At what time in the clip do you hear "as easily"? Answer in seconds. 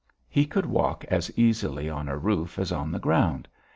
1.09-1.87